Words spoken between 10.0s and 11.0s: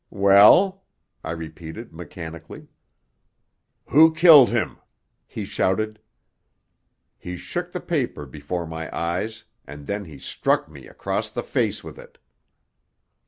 he struck me